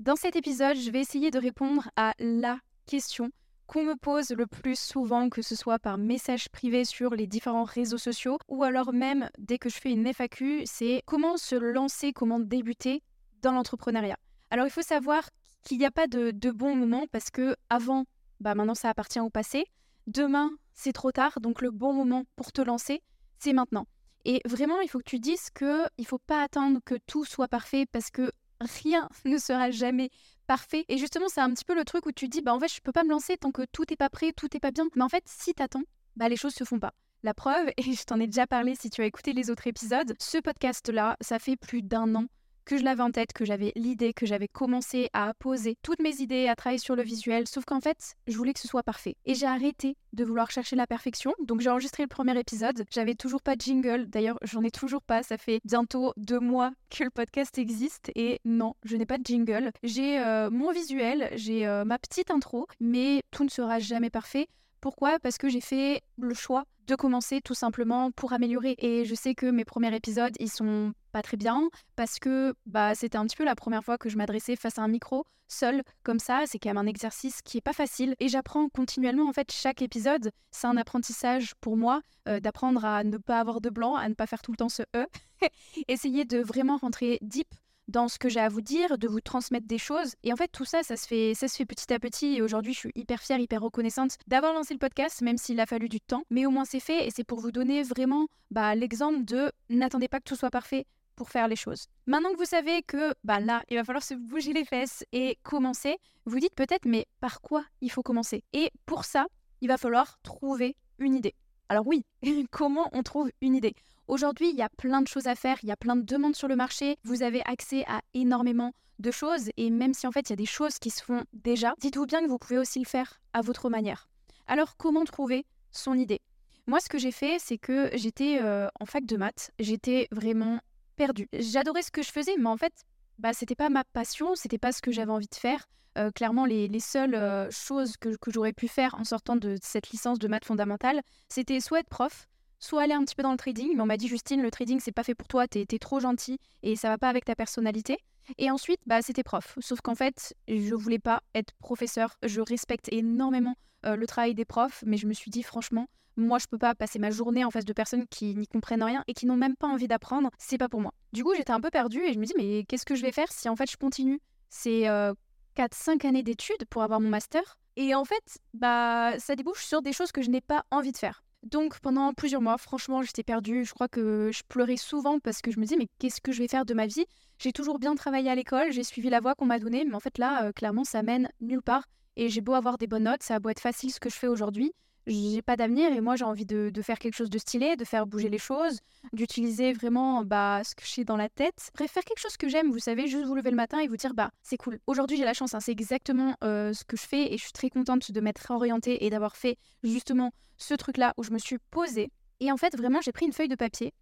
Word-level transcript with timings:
Dans 0.00 0.14
cet 0.14 0.36
épisode, 0.36 0.76
je 0.76 0.92
vais 0.92 1.00
essayer 1.00 1.32
de 1.32 1.40
répondre 1.40 1.90
à 1.96 2.14
la 2.20 2.60
question 2.86 3.30
qu'on 3.66 3.82
me 3.82 3.96
pose 3.96 4.30
le 4.30 4.46
plus 4.46 4.78
souvent, 4.78 5.28
que 5.28 5.42
ce 5.42 5.56
soit 5.56 5.80
par 5.80 5.98
message 5.98 6.48
privé 6.50 6.84
sur 6.84 7.16
les 7.16 7.26
différents 7.26 7.64
réseaux 7.64 7.98
sociaux 7.98 8.38
ou 8.46 8.62
alors 8.62 8.92
même 8.92 9.28
dès 9.38 9.58
que 9.58 9.68
je 9.68 9.76
fais 9.76 9.90
une 9.90 10.06
FAQ, 10.06 10.62
c'est 10.66 11.02
comment 11.04 11.36
se 11.36 11.56
lancer, 11.56 12.12
comment 12.12 12.38
débuter 12.38 13.02
dans 13.42 13.50
l'entrepreneuriat. 13.50 14.16
Alors 14.52 14.66
il 14.66 14.70
faut 14.70 14.82
savoir 14.82 15.28
qu'il 15.64 15.78
n'y 15.78 15.84
a 15.84 15.90
pas 15.90 16.06
de, 16.06 16.50
bon 16.52 16.76
moment 16.76 17.06
parce 17.10 17.30
que 17.30 17.56
avant, 17.68 18.04
bah 18.38 18.54
maintenant 18.54 18.76
ça 18.76 18.90
appartient 18.90 19.20
au 19.20 19.30
passé. 19.30 19.66
Demain, 20.06 20.52
c'est 20.74 20.92
trop 20.92 21.10
tard, 21.10 21.40
donc 21.40 21.60
le 21.60 21.72
bon 21.72 21.92
moment 21.92 22.22
pour 22.36 22.52
te 22.52 22.62
lancer, 22.62 23.02
c'est 23.40 23.52
maintenant. 23.52 23.88
Et 24.24 24.40
vraiment, 24.44 24.80
il 24.80 24.88
faut 24.88 24.98
que 24.98 25.04
tu 25.04 25.18
dises 25.18 25.50
que 25.52 25.86
il 25.98 26.06
faut 26.06 26.18
pas 26.18 26.42
attendre 26.44 26.78
que 26.84 26.94
tout 27.06 27.24
soit 27.24 27.48
parfait 27.48 27.84
parce 27.90 28.10
que 28.10 28.30
rien 28.60 29.08
ne 29.24 29.38
sera 29.38 29.70
jamais 29.70 30.10
parfait. 30.46 30.84
Et 30.88 30.98
justement, 30.98 31.28
c'est 31.28 31.40
un 31.40 31.52
petit 31.52 31.64
peu 31.64 31.74
le 31.74 31.84
truc 31.84 32.06
où 32.06 32.12
tu 32.12 32.28
dis, 32.28 32.40
bah 32.40 32.54
en 32.54 32.60
fait, 32.60 32.72
je 32.72 32.80
peux 32.80 32.92
pas 32.92 33.04
me 33.04 33.10
lancer 33.10 33.36
tant 33.36 33.52
que 33.52 33.62
tout 33.72 33.84
n'est 33.88 33.96
pas 33.96 34.08
prêt, 34.08 34.32
tout 34.32 34.48
n'est 34.52 34.60
pas 34.60 34.70
bien. 34.70 34.86
Mais 34.96 35.02
en 35.02 35.08
fait, 35.08 35.24
si 35.26 35.54
t'attends, 35.54 35.84
bah 36.16 36.28
les 36.28 36.36
choses 36.36 36.54
se 36.54 36.64
font 36.64 36.78
pas. 36.80 36.94
La 37.22 37.34
preuve, 37.34 37.68
et 37.76 37.82
je 37.82 38.04
t'en 38.04 38.20
ai 38.20 38.26
déjà 38.26 38.46
parlé 38.46 38.74
si 38.74 38.90
tu 38.90 39.02
as 39.02 39.06
écouté 39.06 39.32
les 39.32 39.50
autres 39.50 39.66
épisodes, 39.66 40.14
ce 40.18 40.38
podcast-là, 40.38 41.16
ça 41.20 41.38
fait 41.38 41.56
plus 41.56 41.82
d'un 41.82 42.14
an 42.14 42.26
que 42.68 42.76
je 42.76 42.84
l'avais 42.84 43.02
en 43.02 43.10
tête, 43.10 43.32
que 43.32 43.46
j'avais 43.46 43.72
l'idée, 43.76 44.12
que 44.12 44.26
j'avais 44.26 44.46
commencé 44.46 45.08
à 45.14 45.32
poser 45.32 45.78
toutes 45.82 46.00
mes 46.00 46.20
idées, 46.20 46.48
à 46.48 46.54
travailler 46.54 46.78
sur 46.78 46.96
le 46.96 47.02
visuel, 47.02 47.48
sauf 47.48 47.64
qu'en 47.64 47.80
fait, 47.80 48.14
je 48.26 48.36
voulais 48.36 48.52
que 48.52 48.60
ce 48.60 48.68
soit 48.68 48.82
parfait. 48.82 49.16
Et 49.24 49.34
j'ai 49.34 49.46
arrêté 49.46 49.96
de 50.12 50.22
vouloir 50.22 50.50
chercher 50.50 50.76
la 50.76 50.86
perfection, 50.86 51.32
donc 51.40 51.62
j'ai 51.62 51.70
enregistré 51.70 52.02
le 52.02 52.08
premier 52.08 52.38
épisode, 52.38 52.84
j'avais 52.90 53.14
toujours 53.14 53.40
pas 53.40 53.56
de 53.56 53.62
jingle, 53.62 54.06
d'ailleurs 54.08 54.38
j'en 54.42 54.62
ai 54.62 54.70
toujours 54.70 55.00
pas, 55.00 55.22
ça 55.22 55.38
fait 55.38 55.60
bientôt 55.64 56.12
deux 56.18 56.40
mois 56.40 56.70
que 56.90 57.04
le 57.04 57.10
podcast 57.10 57.56
existe, 57.56 58.10
et 58.14 58.38
non, 58.44 58.74
je 58.84 58.98
n'ai 58.98 59.06
pas 59.06 59.16
de 59.16 59.24
jingle. 59.24 59.72
J'ai 59.82 60.18
euh, 60.18 60.50
mon 60.50 60.70
visuel, 60.70 61.30
j'ai 61.36 61.66
euh, 61.66 61.86
ma 61.86 61.98
petite 61.98 62.30
intro, 62.30 62.66
mais 62.80 63.22
tout 63.30 63.44
ne 63.44 63.50
sera 63.50 63.78
jamais 63.78 64.10
parfait. 64.10 64.46
Pourquoi? 64.82 65.18
Parce 65.20 65.38
que 65.38 65.48
j'ai 65.48 65.62
fait 65.62 66.02
le 66.18 66.34
choix 66.34 66.64
de 66.88 66.96
commencer 66.96 67.40
tout 67.40 67.54
simplement 67.54 68.10
pour 68.10 68.32
améliorer. 68.32 68.74
Et 68.78 69.04
je 69.04 69.14
sais 69.14 69.34
que 69.34 69.46
mes 69.46 69.64
premiers 69.64 69.94
épisodes, 69.94 70.32
ils 70.40 70.50
sont 70.50 70.92
pas 71.12 71.22
très 71.22 71.36
bien 71.36 71.68
parce 71.96 72.18
que 72.18 72.54
bah, 72.66 72.94
c'était 72.94 73.18
un 73.18 73.26
petit 73.26 73.36
peu 73.36 73.44
la 73.44 73.54
première 73.54 73.84
fois 73.84 73.98
que 73.98 74.08
je 74.08 74.16
m'adressais 74.16 74.56
face 74.56 74.78
à 74.78 74.82
un 74.82 74.88
micro 74.88 75.24
seul 75.48 75.82
comme 76.02 76.18
ça. 76.18 76.44
C'est 76.46 76.58
quand 76.58 76.70
même 76.70 76.78
un 76.78 76.86
exercice 76.86 77.42
qui 77.42 77.58
est 77.58 77.62
pas 77.62 77.74
facile 77.74 78.16
et 78.20 78.28
j'apprends 78.28 78.68
continuellement. 78.70 79.28
En 79.28 79.32
fait, 79.32 79.52
chaque 79.52 79.82
épisode, 79.82 80.32
c'est 80.50 80.66
un 80.66 80.76
apprentissage 80.78 81.54
pour 81.60 81.76
moi 81.76 82.00
euh, 82.26 82.40
d'apprendre 82.40 82.84
à 82.84 83.04
ne 83.04 83.18
pas 83.18 83.38
avoir 83.38 83.60
de 83.60 83.70
blanc, 83.70 83.94
à 83.94 84.08
ne 84.08 84.14
pas 84.14 84.26
faire 84.26 84.42
tout 84.42 84.50
le 84.50 84.56
temps 84.56 84.70
ce 84.70 84.82
E. 84.96 85.06
Essayer 85.88 86.24
de 86.24 86.38
vraiment 86.38 86.78
rentrer 86.78 87.18
deep 87.20 87.54
dans 87.88 88.08
ce 88.08 88.18
que 88.18 88.28
j'ai 88.28 88.40
à 88.40 88.48
vous 88.48 88.60
dire, 88.60 88.98
de 88.98 89.08
vous 89.08 89.20
transmettre 89.20 89.66
des 89.66 89.78
choses. 89.78 90.14
Et 90.22 90.32
en 90.32 90.36
fait, 90.36 90.48
tout 90.48 90.64
ça, 90.64 90.82
ça 90.82 90.96
se 90.96 91.06
fait, 91.06 91.34
ça 91.34 91.48
se 91.48 91.56
fait 91.56 91.64
petit 91.64 91.92
à 91.92 91.98
petit. 91.98 92.36
Et 92.36 92.42
aujourd'hui, 92.42 92.74
je 92.74 92.78
suis 92.78 92.92
hyper 92.94 93.20
fière, 93.20 93.38
hyper 93.38 93.62
reconnaissante 93.62 94.16
d'avoir 94.26 94.52
lancé 94.52 94.74
le 94.74 94.78
podcast, 94.78 95.22
même 95.22 95.38
s'il 95.38 95.58
a 95.60 95.66
fallu 95.66 95.88
du 95.88 96.00
temps. 96.00 96.22
Mais 96.30 96.46
au 96.46 96.50
moins, 96.50 96.64
c'est 96.64 96.80
fait. 96.80 97.06
Et 97.06 97.10
c'est 97.10 97.24
pour 97.24 97.40
vous 97.40 97.50
donner 97.50 97.82
vraiment 97.82 98.26
bah, 98.50 98.74
l'exemple 98.74 99.24
de 99.24 99.50
n'attendez 99.70 100.08
pas 100.08 100.18
que 100.18 100.24
tout 100.24 100.36
soit 100.36 100.50
parfait 100.50 100.86
pour 101.16 101.30
faire 101.30 101.48
les 101.48 101.56
choses. 101.56 101.88
Maintenant 102.06 102.30
que 102.32 102.36
vous 102.36 102.44
savez 102.44 102.82
que 102.82 103.12
bah 103.24 103.40
là, 103.40 103.64
il 103.68 103.76
va 103.76 103.82
falloir 103.82 104.04
se 104.04 104.14
bouger 104.14 104.52
les 104.52 104.64
fesses 104.64 105.04
et 105.12 105.36
commencer, 105.42 105.96
vous 106.26 106.38
dites 106.38 106.54
peut-être 106.54 106.86
mais 106.86 107.06
par 107.20 107.40
quoi 107.40 107.64
il 107.80 107.90
faut 107.90 108.04
commencer? 108.04 108.44
Et 108.52 108.70
pour 108.86 109.04
ça, 109.04 109.26
il 109.60 109.66
va 109.66 109.78
falloir 109.78 110.20
trouver 110.22 110.76
une 111.00 111.14
idée. 111.14 111.34
Alors 111.68 111.86
oui, 111.88 112.04
comment 112.52 112.88
on 112.92 113.02
trouve 113.02 113.30
une 113.40 113.56
idée? 113.56 113.74
Aujourd'hui, 114.08 114.48
il 114.48 114.56
y 114.56 114.62
a 114.62 114.70
plein 114.70 115.02
de 115.02 115.06
choses 115.06 115.26
à 115.26 115.34
faire, 115.34 115.58
il 115.62 115.68
y 115.68 115.72
a 115.72 115.76
plein 115.76 115.94
de 115.94 116.00
demandes 116.00 116.34
sur 116.34 116.48
le 116.48 116.56
marché, 116.56 116.96
vous 117.04 117.22
avez 117.22 117.42
accès 117.44 117.84
à 117.86 118.00
énormément 118.14 118.72
de 118.98 119.10
choses 119.10 119.50
et 119.58 119.68
même 119.68 119.92
si 119.92 120.06
en 120.06 120.12
fait 120.12 120.28
il 120.28 120.30
y 120.30 120.32
a 120.32 120.36
des 120.36 120.46
choses 120.46 120.78
qui 120.78 120.88
se 120.88 121.04
font 121.04 121.24
déjà, 121.34 121.74
dites-vous 121.78 122.06
bien 122.06 122.22
que 122.22 122.26
vous 122.26 122.38
pouvez 122.38 122.56
aussi 122.56 122.78
le 122.78 122.86
faire 122.86 123.20
à 123.34 123.42
votre 123.42 123.68
manière. 123.68 124.08
Alors 124.46 124.78
comment 124.78 125.04
trouver 125.04 125.44
son 125.72 125.92
idée? 125.92 126.22
Moi 126.66 126.80
ce 126.80 126.88
que 126.88 126.96
j'ai 126.96 127.12
fait 127.12 127.36
c'est 127.38 127.58
que 127.58 127.90
j'étais 127.92 128.38
euh, 128.40 128.66
en 128.80 128.86
fac 128.86 129.04
de 129.04 129.18
maths, 129.18 129.50
j'étais 129.58 130.08
vraiment 130.10 130.58
perdue. 130.96 131.28
J'adorais 131.34 131.82
ce 131.82 131.90
que 131.90 132.02
je 132.02 132.10
faisais 132.10 132.36
mais 132.38 132.48
en 132.48 132.56
fait 132.56 132.72
bah, 133.18 133.34
c'était 133.34 133.54
pas 133.54 133.68
ma 133.68 133.84
passion, 133.84 134.34
c'était 134.36 134.58
pas 134.58 134.72
ce 134.72 134.80
que 134.80 134.90
j'avais 134.90 135.12
envie 135.12 135.28
de 135.28 135.34
faire. 135.34 135.68
Euh, 135.98 136.10
clairement, 136.12 136.44
les, 136.44 136.80
seules 136.80 137.14
euh, 137.14 137.50
choses 137.50 137.96
que, 137.96 138.16
que 138.16 138.30
j'aurais 138.30 138.52
pu 138.52 138.68
faire 138.68 138.94
en 138.94 139.04
sortant 139.04 139.36
de 139.36 139.56
cette 139.60 139.90
licence 139.90 140.18
de 140.18 140.28
maths 140.28 140.44
fondamentale, 140.44 141.02
c'était 141.28 141.58
soit 141.58 141.80
être 141.80 141.88
prof, 141.88 142.28
soit 142.58 142.82
aller 142.82 142.94
un 142.94 143.04
petit 143.04 143.14
peu 143.14 143.22
dans 143.22 143.32
le 143.32 143.38
trading, 143.38 143.72
mais 143.74 143.82
on 143.82 143.86
m'a 143.86 143.96
dit 143.96 144.08
Justine, 144.08 144.42
le 144.42 144.50
trading 144.50 144.80
c'est 144.80 144.92
pas 144.92 145.04
fait 145.04 145.14
pour 145.14 145.28
toi, 145.28 145.46
t'es 145.46 145.66
es 145.70 145.78
trop 145.78 146.00
gentil 146.00 146.38
et 146.62 146.76
ça 146.76 146.88
va 146.88 146.98
pas 146.98 147.08
avec 147.08 147.24
ta 147.24 147.34
personnalité. 147.34 147.98
Et 148.36 148.50
ensuite, 148.50 148.80
bah 148.86 149.00
c'était 149.00 149.22
prof. 149.22 149.56
Sauf 149.60 149.80
qu'en 149.80 149.94
fait, 149.94 150.34
je 150.48 150.74
voulais 150.74 150.98
pas 150.98 151.22
être 151.34 151.54
professeur. 151.60 152.16
Je 152.22 152.40
respecte 152.40 152.92
énormément 152.92 153.54
euh, 153.86 153.96
le 153.96 154.06
travail 154.06 154.34
des 154.34 154.44
profs, 154.44 154.82
mais 154.86 154.96
je 154.96 155.06
me 155.06 155.14
suis 155.14 155.30
dit 155.30 155.42
franchement, 155.42 155.86
moi 156.16 156.38
je 156.38 156.46
peux 156.46 156.58
pas 156.58 156.74
passer 156.74 156.98
ma 156.98 157.10
journée 157.10 157.44
en 157.44 157.50
face 157.50 157.64
de 157.64 157.72
personnes 157.72 158.06
qui 158.08 158.34
n'y 158.34 158.46
comprennent 158.46 158.82
rien 158.82 159.04
et 159.06 159.14
qui 159.14 159.24
n'ont 159.24 159.36
même 159.36 159.56
pas 159.56 159.68
envie 159.68 159.88
d'apprendre. 159.88 160.30
C'est 160.38 160.58
pas 160.58 160.68
pour 160.68 160.80
moi. 160.80 160.92
Du 161.12 161.24
coup, 161.24 161.34
j'étais 161.34 161.52
un 161.52 161.60
peu 161.60 161.70
perdue 161.70 162.02
et 162.02 162.12
je 162.12 162.18
me 162.18 162.26
dis 162.26 162.34
mais 162.36 162.64
qu'est-ce 162.64 162.84
que 162.84 162.96
je 162.96 163.02
vais 163.02 163.12
faire 163.12 163.30
si 163.30 163.48
en 163.48 163.56
fait 163.56 163.70
je 163.70 163.76
continue 163.76 164.20
C'est 164.50 164.82
4-5 164.82 164.86
euh, 164.88 166.08
années 166.08 166.22
d'études 166.22 166.66
pour 166.68 166.82
avoir 166.82 167.00
mon 167.00 167.08
master? 167.08 167.58
Et 167.76 167.94
en 167.94 168.04
fait, 168.04 168.38
bah 168.52 169.18
ça 169.18 169.36
débouche 169.36 169.64
sur 169.64 169.80
des 169.80 169.92
choses 169.92 170.10
que 170.10 170.20
je 170.20 170.30
n'ai 170.30 170.40
pas 170.40 170.64
envie 170.70 170.92
de 170.92 170.96
faire. 170.96 171.22
Donc 171.50 171.78
pendant 171.80 172.12
plusieurs 172.12 172.42
mois, 172.42 172.58
franchement, 172.58 173.02
j'étais 173.02 173.22
perdue. 173.22 173.64
Je 173.64 173.72
crois 173.72 173.88
que 173.88 174.30
je 174.32 174.42
pleurais 174.48 174.76
souvent 174.76 175.18
parce 175.18 175.40
que 175.40 175.50
je 175.50 175.58
me 175.58 175.64
disais 175.64 175.76
mais 175.78 175.88
qu'est-ce 175.98 176.20
que 176.20 176.30
je 176.30 176.42
vais 176.42 176.48
faire 176.48 176.66
de 176.66 176.74
ma 176.74 176.86
vie? 176.86 177.06
J'ai 177.38 177.52
toujours 177.52 177.78
bien 177.78 177.94
travaillé 177.94 178.30
à 178.30 178.34
l'école, 178.34 178.70
j'ai 178.72 178.84
suivi 178.84 179.08
la 179.08 179.20
voie 179.20 179.34
qu'on 179.34 179.46
m'a 179.46 179.58
donnée, 179.58 179.84
mais 179.84 179.94
en 179.94 180.00
fait 180.00 180.18
là, 180.18 180.44
euh, 180.44 180.52
clairement, 180.52 180.84
ça 180.84 181.02
mène 181.02 181.30
nulle 181.40 181.62
part. 181.62 181.84
Et 182.16 182.28
j'ai 182.28 182.40
beau 182.40 182.54
avoir 182.54 182.76
des 182.76 182.86
bonnes 182.86 183.04
notes, 183.04 183.22
ça 183.22 183.36
a 183.36 183.38
beau 183.38 183.48
être 183.48 183.60
facile 183.60 183.92
ce 183.92 184.00
que 184.00 184.10
je 184.10 184.16
fais 184.16 184.26
aujourd'hui, 184.26 184.72
j'ai 185.08 185.42
pas 185.42 185.56
d'avenir 185.56 185.92
et 185.92 186.00
moi 186.00 186.16
j'ai 186.16 186.24
envie 186.24 186.46
de, 186.46 186.70
faire 186.82 186.98
quelque 186.98 187.14
chose 187.14 187.30
de 187.30 187.38
stylé, 187.38 187.76
de 187.76 187.84
faire 187.84 188.06
bouger 188.06 188.28
les 188.28 188.38
choses, 188.38 188.80
d'utiliser 189.12 189.72
vraiment 189.72 190.24
bah, 190.24 190.62
ce 190.64 190.74
que 190.74 190.82
j'ai 190.84 191.04
dans 191.04 191.16
la 191.16 191.28
tête. 191.28 191.70
Bref, 191.74 191.90
faire 191.90 192.04
quelque 192.04 192.20
chose 192.20 192.36
que 192.36 192.48
j'aime, 192.48 192.70
vous 192.70 192.78
savez, 192.78 193.08
juste 193.08 193.24
vous 193.26 193.34
lever 193.34 193.50
le 193.50 193.56
matin 193.56 193.80
et 193.80 193.88
vous 193.88 193.96
dire 193.96 194.14
bah 194.14 194.30
c'est 194.42 194.56
cool. 194.56 194.78
Aujourd'hui 194.86 195.16
j'ai 195.16 195.24
la 195.24 195.34
chance, 195.34 195.54
hein, 195.54 195.60
c'est 195.60 195.72
exactement 195.72 196.34
euh, 196.44 196.72
ce 196.72 196.84
que 196.84 196.96
je 196.96 197.02
fais 197.02 197.32
et 197.32 197.38
je 197.38 197.42
suis 197.42 197.52
très 197.52 197.70
contente 197.70 198.12
de 198.12 198.20
m'être 198.20 198.50
orientée 198.50 199.04
et 199.04 199.10
d'avoir 199.10 199.36
fait 199.36 199.56
justement 199.82 200.32
ce 200.56 200.74
truc-là 200.74 201.14
où 201.16 201.22
je 201.22 201.30
me 201.30 201.38
suis 201.38 201.58
posée. 201.70 202.10
Et 202.40 202.52
en 202.52 202.56
fait 202.56 202.76
vraiment 202.76 203.00
j'ai 203.00 203.12
pris 203.12 203.26
une 203.26 203.32
feuille 203.32 203.48
de 203.48 203.56
papier 203.56 203.94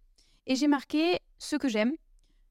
et 0.45 0.55
j'ai 0.55 0.67
marqué 0.67 1.19
ce 1.39 1.55
que 1.55 1.67
j'aime, 1.67 1.93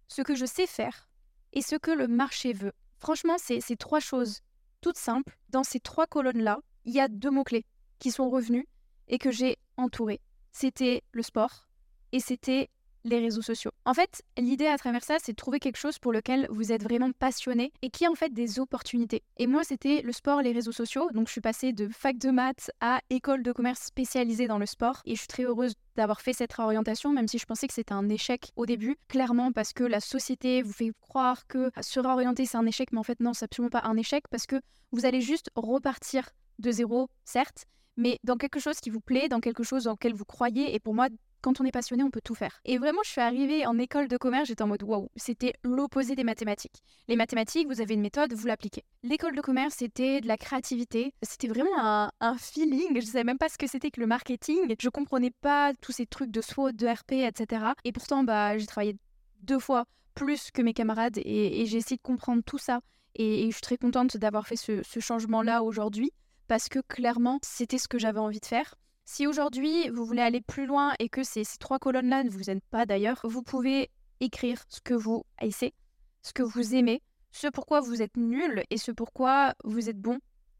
ce 0.08 0.22
que 0.22 0.34
je 0.34 0.46
sais 0.46 0.66
faire 0.66 1.08
et 1.52 1.62
ce 1.62 1.76
que 1.76 1.90
le 1.90 2.08
marché 2.08 2.52
veut. 2.52 2.72
Franchement, 2.98 3.36
c'est 3.38 3.60
ces 3.60 3.76
trois 3.76 4.00
choses 4.00 4.40
toutes 4.80 4.98
simples. 4.98 5.36
Dans 5.48 5.64
ces 5.64 5.80
trois 5.80 6.06
colonnes-là, 6.06 6.58
il 6.84 6.94
y 6.94 7.00
a 7.00 7.08
deux 7.08 7.30
mots-clés 7.30 7.64
qui 7.98 8.10
sont 8.10 8.30
revenus 8.30 8.66
et 9.08 9.18
que 9.18 9.30
j'ai 9.30 9.58
entouré. 9.76 10.20
C'était 10.52 11.02
le 11.12 11.22
sport 11.22 11.68
et 12.12 12.20
c'était 12.20 12.70
les 13.06 13.20
réseaux 13.20 13.42
sociaux. 13.42 13.70
En 13.84 13.94
fait, 13.94 14.22
l'idée 14.36 14.66
à 14.66 14.76
travers 14.76 15.04
ça, 15.04 15.16
c'est 15.22 15.32
de 15.32 15.36
trouver 15.36 15.60
quelque 15.60 15.76
chose 15.76 15.98
pour 15.98 16.12
lequel 16.12 16.46
vous 16.50 16.72
êtes 16.72 16.82
vraiment 16.82 17.12
passionné 17.12 17.72
et 17.82 17.90
qui 17.90 18.04
a 18.04 18.10
en 18.10 18.14
fait 18.14 18.32
des 18.32 18.58
opportunités. 18.58 19.22
Et 19.38 19.46
moi, 19.46 19.62
c'était 19.64 20.02
le 20.02 20.12
sport, 20.12 20.42
les 20.42 20.52
réseaux 20.52 20.72
sociaux. 20.72 21.08
Donc, 21.12 21.28
je 21.28 21.32
suis 21.32 21.40
passée 21.40 21.72
de 21.72 21.88
fac 21.88 22.18
de 22.18 22.30
maths 22.30 22.70
à 22.80 23.00
école 23.10 23.42
de 23.42 23.52
commerce 23.52 23.82
spécialisée 23.82 24.48
dans 24.48 24.58
le 24.58 24.66
sport. 24.66 25.02
Et 25.04 25.14
je 25.14 25.20
suis 25.20 25.28
très 25.28 25.44
heureuse 25.44 25.74
d'avoir 25.94 26.20
fait 26.20 26.32
cette 26.32 26.52
réorientation, 26.52 27.12
même 27.12 27.28
si 27.28 27.38
je 27.38 27.46
pensais 27.46 27.68
que 27.68 27.74
c'était 27.74 27.94
un 27.94 28.08
échec 28.08 28.50
au 28.56 28.66
début, 28.66 28.96
clairement 29.08 29.52
parce 29.52 29.72
que 29.72 29.84
la 29.84 30.00
société 30.00 30.62
vous 30.62 30.72
fait 30.72 30.92
croire 31.00 31.46
que 31.46 31.70
se 31.80 32.00
réorienter 32.00 32.44
c'est 32.44 32.58
un 32.58 32.66
échec, 32.66 32.92
mais 32.92 32.98
en 32.98 33.02
fait 33.02 33.20
non, 33.20 33.32
c'est 33.32 33.44
absolument 33.44 33.70
pas 33.70 33.82
un 33.84 33.96
échec 33.96 34.24
parce 34.28 34.46
que 34.46 34.60
vous 34.92 35.06
allez 35.06 35.22
juste 35.22 35.50
repartir 35.54 36.28
de 36.58 36.70
zéro, 36.70 37.08
certes, 37.24 37.64
mais 37.96 38.18
dans 38.24 38.36
quelque 38.36 38.60
chose 38.60 38.80
qui 38.80 38.90
vous 38.90 39.00
plaît, 39.00 39.28
dans 39.28 39.40
quelque 39.40 39.62
chose 39.62 39.84
dans 39.84 39.92
lequel 39.92 40.14
vous 40.14 40.24
croyez. 40.24 40.74
Et 40.74 40.80
pour 40.80 40.94
moi, 40.94 41.08
quand 41.40 41.60
on 41.60 41.64
est 41.64 41.72
passionné, 41.72 42.02
on 42.02 42.10
peut 42.10 42.20
tout 42.22 42.34
faire. 42.34 42.60
Et 42.64 42.78
vraiment, 42.78 43.02
je 43.04 43.10
suis 43.10 43.20
arrivée 43.20 43.66
en 43.66 43.78
école 43.78 44.08
de 44.08 44.16
commerce, 44.16 44.48
j'étais 44.48 44.62
en 44.62 44.66
mode 44.66 44.82
waouh, 44.82 45.08
c'était 45.16 45.52
l'opposé 45.62 46.16
des 46.16 46.24
mathématiques. 46.24 46.82
Les 47.08 47.16
mathématiques, 47.16 47.68
vous 47.68 47.80
avez 47.80 47.94
une 47.94 48.00
méthode, 48.00 48.32
vous 48.32 48.46
l'appliquez. 48.46 48.82
L'école 49.02 49.36
de 49.36 49.40
commerce, 49.40 49.76
c'était 49.78 50.20
de 50.20 50.26
la 50.26 50.36
créativité, 50.36 51.14
c'était 51.22 51.48
vraiment 51.48 52.10
un, 52.20 52.36
feeling. 52.38 52.88
Je 52.94 53.06
ne 53.06 53.12
savais 53.12 53.24
même 53.24 53.38
pas 53.38 53.48
ce 53.48 53.58
que 53.58 53.66
c'était 53.66 53.90
que 53.90 54.00
le 54.00 54.06
marketing. 54.06 54.74
Je 54.80 54.88
comprenais 54.88 55.30
pas 55.40 55.72
tous 55.80 55.92
ces 55.92 56.06
trucs 56.06 56.30
de 56.30 56.40
SWOT, 56.40 56.72
de 56.72 56.86
RP, 56.86 57.12
etc. 57.12 57.66
Et 57.84 57.92
pourtant, 57.92 58.24
bah, 58.24 58.58
j'ai 58.58 58.66
travaillé 58.66 58.96
deux 59.42 59.58
fois 59.58 59.84
plus 60.14 60.50
que 60.50 60.62
mes 60.62 60.72
camarades 60.72 61.18
et, 61.18 61.64
j'ai 61.66 61.78
essayé 61.78 61.96
de 61.96 62.02
comprendre 62.02 62.42
tout 62.44 62.58
ça. 62.58 62.80
Et, 63.14 63.46
je 63.46 63.52
suis 63.52 63.62
très 63.62 63.76
contente 63.76 64.16
d'avoir 64.16 64.46
fait 64.46 64.56
ce 64.56 65.00
changement-là 65.00 65.62
aujourd'hui 65.62 66.10
parce 66.48 66.68
que 66.68 66.78
clairement, 66.80 67.38
c'était 67.42 67.78
ce 67.78 67.88
que 67.88 67.98
j'avais 67.98 68.20
envie 68.20 68.40
de 68.40 68.46
faire. 68.46 68.74
Si 69.04 69.26
aujourd'hui, 69.26 69.88
vous 69.90 70.04
voulez 70.04 70.22
aller 70.22 70.40
plus 70.40 70.66
loin 70.66 70.94
et 70.98 71.08
que 71.08 71.22
ces, 71.22 71.44
trois 71.60 71.78
colonnes-là 71.78 72.24
ne 72.24 72.30
vous 72.30 72.50
aident 72.50 72.64
pas 72.70 72.86
d'ailleurs, 72.86 73.20
vous 73.24 73.42
pouvez 73.42 73.90
écrire 74.20 74.62
ce 74.68 74.80
que 74.80 74.94
vous 74.94 75.24
haïssez, 75.38 75.74
ce 76.22 76.32
que 76.32 76.42
vous 76.42 76.74
aimez, 76.74 77.02
ce 77.30 77.46
pourquoi 77.46 77.80
vous 77.80 78.02
êtes 78.02 78.16
nul 78.16 78.64
et 78.70 78.78
ce 78.78 78.90
pourquoi 78.90 79.54
vous 79.64 79.88
êtes 79.88 80.00
bon 80.00 80.18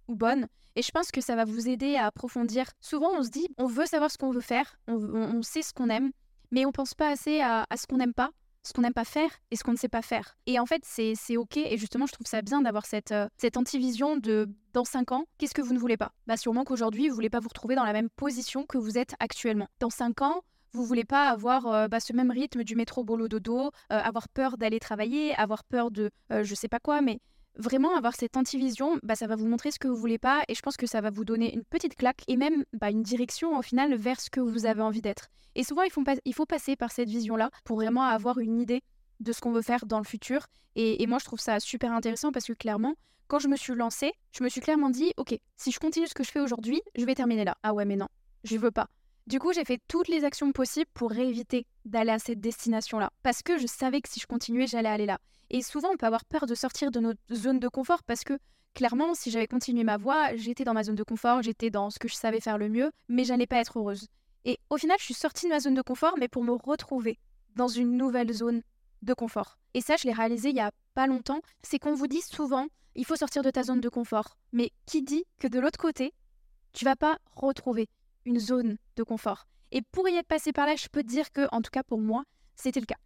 ou 0.09 0.15
bonne. 0.15 0.47
Et 0.77 0.83
je 0.83 0.91
pense 0.91 1.11
que 1.11 1.21
ça 1.21 1.35
va 1.35 1.45
vous 1.45 1.69
aider 1.69 1.97
à 1.97 2.07
approfondir. 2.07 2.67
Souvent, 2.81 3.11
on 3.17 3.23
se 3.23 3.31
dit, 3.31 3.49
on 3.57 3.67
veut 3.67 3.87
savoir 3.87 4.11
ce 4.11 4.19
qu'on 4.19 4.31
veut 4.31 4.41
faire, 4.41 4.79
on, 4.87 5.43
sait 5.43 5.63
ce 5.63 5.73
qu'on 5.73 5.89
aime, 5.89 6.13
mais 6.51 6.67
on 6.67 6.73
pense 6.73 6.95
pas 6.95 7.09
assez 7.09 7.41
à 7.41 7.67
ce 7.77 7.87
qu'on 7.87 7.97
n'aime 7.97 8.15
pas, 8.15 8.31
ce 8.67 8.73
qu'on 8.73 8.83
n'aime 8.83 8.93
pas 8.93 9.05
faire 9.05 9.31
et 9.51 9.57
ce 9.57 9.65
qu'on 9.65 9.73
ne 9.73 9.77
sait 9.77 9.89
pas 9.89 10.03
faire. 10.03 10.37
Et 10.47 10.59
en 10.59 10.67
fait, 10.67 10.83
c'est 10.85 11.37
OK. 11.37 11.57
Et 11.57 11.79
justement, 11.79 12.07
je 12.07 12.13
trouve 12.13 12.27
ça 12.27 12.43
bien 12.43 12.63
d'avoir 12.63 12.85
cette, 12.85 13.13
euh, 13.13 13.29
cette 13.37 13.57
antivision 13.57 14.17
de 14.17 14.49
dans 14.73 14.85
5 14.85 15.13
ans, 15.13 15.25
qu'est-ce 15.39 15.55
que 15.55 15.63
vous 15.63 15.73
ne 15.73 15.79
voulez 15.79 15.97
pas? 15.97 16.13
Bah 16.27 16.37
sûrement 16.37 16.65
qu'aujourd'hui, 16.65 17.09
vous 17.09 17.15
voulez 17.15 17.31
pas 17.31 17.41
vous 17.41 17.49
retrouver 17.49 17.77
dans 17.77 17.85
la 17.85 17.95
même 17.95 18.11
position 18.11 18.67
que 18.67 18.77
vous 18.77 18.99
êtes 18.99 19.15
actuellement. 19.21 19.69
Dans 19.81 19.89
5 19.89 20.21
ans, 20.21 20.43
vous 20.73 20.85
voulez 20.85 21.05
pas 21.05 21.31
avoir 21.31 21.67
euh, 21.67 21.89
bah, 21.89 22.01
ce 22.01 22.13
même 22.13 22.31
rythme 22.31 22.63
du 22.63 22.77
métro 22.77 23.03
boulot 23.03 23.29
dodo, 23.29 23.59
euh, 23.69 23.71
avoir 23.89 24.29
peur 24.29 24.59
d'aller 24.59 24.79
travailler, 24.79 25.35
avoir 25.37 25.65
peur 25.65 25.91
de 25.91 26.11
je 26.31 26.55
sais 26.55 26.69
pas 26.69 26.81
quoi, 26.81 27.01
mais 27.01 27.21
vraiment 27.57 27.97
avoir 27.97 28.15
cette 28.15 28.37
antivision, 28.37 28.99
bah, 29.03 29.15
ça 29.15 29.27
va 29.27 29.37
vous 29.37 29.47
montrer 29.47 29.71
ce 29.71 29.79
que 29.79 29.89
vous 29.89 29.97
voulez 29.97 30.19
pas 30.19 30.43
et 30.49 30.55
je 30.55 30.61
pense 30.61 30.77
que 30.77 30.87
ça 30.87 31.01
va 31.01 31.11
vous 31.11 31.25
donner 31.25 31.55
une 31.55 31.65
petite 31.65 31.95
claque 31.95 32.23
et 32.29 32.37
même 32.37 32.65
bah, 32.73 32.91
une 32.91 33.03
direction 33.03 33.59
au 33.59 33.63
final 33.63 33.95
vers 33.95 34.21
ce 34.21 34.31
que 34.31 34.41
vous 34.41 34.67
avez 34.67 34.83
envie 34.83 35.03
d'être. 35.03 35.29
Et 35.55 35.65
souvent, 35.65 35.83
il 35.83 35.91
faut, 35.91 36.05
il 36.25 36.35
faut 36.35 36.47
passer 36.47 36.77
par 36.77 36.93
cette 36.93 37.09
vision-là 37.09 37.51
pour 37.65 37.77
vraiment 37.77 38.03
avoir 38.03 38.39
une 38.39 38.61
idée 38.61 38.83
de 39.21 39.33
ce 39.33 39.41
qu'on 39.41 39.53
veut 39.53 39.63
faire 39.63 39.87
dans 39.87 39.99
le 39.99 40.05
futur. 40.05 40.47
Et, 40.75 41.07
moi, 41.07 41.19
je 41.19 41.25
trouve 41.25 41.41
ça 41.41 41.59
super 41.59 41.93
intéressant 41.93 42.33
parce 42.33 42.45
que 42.45 42.53
clairement, 42.53 42.95
quand 43.29 43.39
je 43.39 43.49
me 43.49 43.57
suis 43.57 43.75
lancée, 43.75 44.13
je 44.33 44.45
me 44.45 44.51
suis 44.51 44.61
clairement 44.61 44.91
dit, 44.91 45.13
ok, 45.17 45.35
si 45.57 45.73
je 45.73 45.81
continue 45.81 46.07
ce 46.07 46.15
que 46.15 46.23
je 46.23 46.31
fais 46.31 46.41
aujourd'hui, 46.41 46.83
je 46.95 47.07
vais 47.07 47.15
terminer 47.15 47.45
là. 47.45 47.57
Ah 47.63 47.73
ouais, 47.73 47.87
mais 47.87 47.97
non, 47.97 48.09
je 48.45 48.59
veux 48.59 48.71
pas. 48.71 48.89
Du 49.27 49.41
coup, 49.41 49.53
j'ai 49.53 49.65
fait 49.65 49.81
toutes 49.89 50.07
les 50.07 50.25
actions 50.25 50.53
possibles 50.53 50.91
pour 50.95 51.13
éviter 51.13 51.67
d'aller 51.85 52.13
à 52.13 52.21
cette 52.21 52.41
destination-là. 52.41 53.11
Parce 53.25 53.43
que 53.43 53.59
je 53.59 53.67
savais 53.67 54.01
que 54.01 54.09
si 54.09 54.21
je 54.21 54.27
continuais, 54.27 54.69
j'allais 54.69 54.89
aller 54.89 55.07
là. 55.07 55.19
Et 55.51 55.63
souvent, 55.63 55.89
on 55.93 55.97
peut 55.97 56.07
avoir 56.07 56.25
peur 56.25 56.47
de 56.47 56.55
sortir 56.55 56.93
de 56.93 57.01
notre 57.01 57.21
zone 57.35 57.59
de 57.59 57.67
confort 57.67 58.05
parce 58.05 58.23
que 58.23 58.39
clairement, 58.75 59.15
si 59.15 59.33
j'avais 59.33 59.49
continué 59.49 59.83
ma 59.83 59.97
voie, 59.97 60.37
j'étais 60.37 60.63
dans 60.63 60.75
ma 60.75 60.85
zone 60.85 60.95
de 60.95 61.03
confort, 61.03 61.43
j'étais 61.43 61.71
dans 61.71 61.91
ce 61.91 61.99
que 61.99 62.07
je 62.07 62.15
savais 62.15 62.41
faire 62.41 62.57
le 62.57 62.69
mieux, 62.69 62.93
mais 63.09 63.25
j'allais 63.25 63.49
pas 63.49 63.57
être 63.57 63.81
heureuse. 63.81 64.07
Et 64.45 64.61
au 64.71 64.77
final, 64.77 64.97
je 65.01 65.05
suis 65.05 65.15
sortie 65.15 65.47
de 65.47 65.51
ma 65.51 65.59
zone 65.59 65.75
de 65.75 65.83
confort, 65.83 66.15
mais 66.19 66.29
pour 66.29 66.45
me 66.45 66.53
retrouver 66.53 67.19
dans 67.57 67.69
une 67.69 67.97
nouvelle 67.97 68.33
zone 68.33 68.63
de 69.03 69.13
confort. 69.13 69.59
Et 69.75 69.81
ça, 69.81 69.97
je 69.97 70.05
l'ai 70.05 70.13
réalisé 70.13 70.51
il 70.51 70.57
y 70.57 70.61
a 70.61 70.71
pas 70.95 71.09
longtemps. 71.09 71.41
C'est 71.63 71.81
qu'on 71.81 71.95
vous 71.95 72.07
dit 72.07 72.23
souvent, 72.23 72.69
il 72.95 73.05
faut 73.05 73.17
sortir 73.17 73.43
de 73.43 73.51
ta 73.51 73.65
zone 73.65 73.81
de 73.81 73.89
confort. 73.89 74.37
Mais 74.53 74.71
qui 74.87 75.03
dit 75.03 75.25
que 75.41 75.49
de 75.49 75.59
l'autre 75.59 75.81
côté, 75.81 76.15
tu 76.73 76.85
vas 76.85 76.97
pas 76.97 77.19
retrouver? 77.35 77.89
Une 78.27 78.39
zone 78.39 78.77
de 78.97 79.03
confort 79.03 79.47
Et 79.73 79.81
pour 79.81 80.09
y 80.09 80.17
être 80.17 80.27
passé 80.27 80.53
par 80.53 80.67
là, 80.67 80.77
je 80.77 80.89
peux 80.89 81.03
te 81.03 81.09
dire 81.09 81.33
que, 81.33 81.49
en 81.53 81.63
tout 81.63 81.71
cas 81.71 81.83
pour 81.83 82.01
moi, 82.01 82.25
c'était 82.55 82.81
le 82.81 82.87
cas. 82.87 82.97